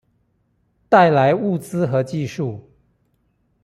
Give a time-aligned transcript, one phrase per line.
[0.89, 2.61] 帶來物資和技術